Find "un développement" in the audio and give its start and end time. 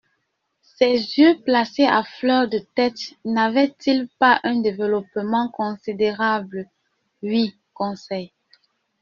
4.41-5.47